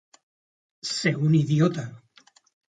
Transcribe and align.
Ser 0.93 1.13
un 1.27 1.37
idiota. 1.43 1.87